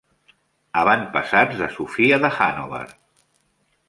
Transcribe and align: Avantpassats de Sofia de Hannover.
Avantpassats 0.83 1.59
de 1.61 1.67
Sofia 1.75 2.19
de 2.23 2.33
Hannover. 2.39 2.85